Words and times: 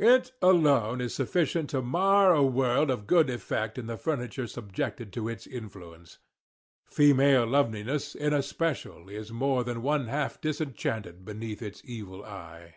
It 0.00 0.32
alone 0.40 1.02
is 1.02 1.14
sufficient 1.14 1.68
to 1.68 1.82
mar 1.82 2.32
a 2.34 2.42
world 2.42 2.88
of 2.90 3.06
good 3.06 3.28
effect 3.28 3.76
in 3.76 3.86
the 3.86 3.98
furniture 3.98 4.46
subjected 4.46 5.12
to 5.12 5.28
its 5.28 5.46
influence. 5.46 6.16
Female 6.86 7.44
loveliness, 7.46 8.14
in 8.14 8.32
especial, 8.32 9.10
is 9.10 9.30
more 9.30 9.62
than 9.62 9.82
one 9.82 10.06
half 10.06 10.40
disenchanted 10.40 11.26
beneath 11.26 11.60
its 11.60 11.82
evil 11.84 12.24
eye. 12.24 12.76